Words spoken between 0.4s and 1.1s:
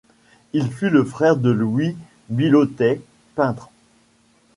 Il fut le